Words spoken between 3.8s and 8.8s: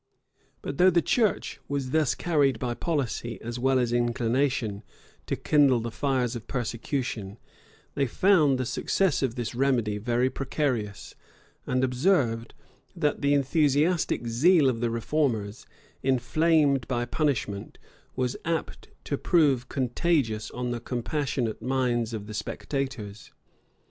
inclination, to kindle the fires of persecution, they found the